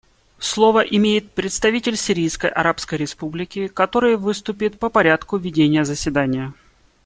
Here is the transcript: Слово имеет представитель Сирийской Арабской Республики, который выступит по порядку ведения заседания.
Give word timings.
Слово 0.39 0.79
имеет 0.81 1.29
представитель 1.31 1.95
Сирийской 1.95 2.49
Арабской 2.49 2.95
Республики, 2.95 3.67
который 3.67 4.17
выступит 4.17 4.79
по 4.79 4.89
порядку 4.89 5.37
ведения 5.37 5.85
заседания. 5.85 6.53